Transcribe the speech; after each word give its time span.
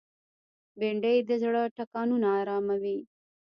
بېنډۍ 0.79 1.17
د 1.29 1.31
زړه 1.43 1.61
ټکانونه 1.77 2.27
آراموي 2.41 2.99